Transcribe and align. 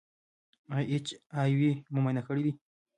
ایا 0.73 0.87
ایچ 0.91 1.07
آی 1.39 1.51
وي 1.59 1.71
مو 1.91 1.99
معاینه 2.03 2.21
کړی 2.27 2.41
دی؟ 2.45 2.51